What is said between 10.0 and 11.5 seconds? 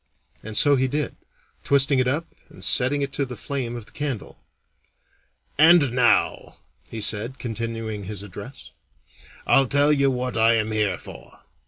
what I am here for.